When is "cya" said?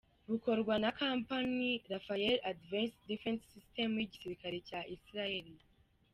4.67-4.81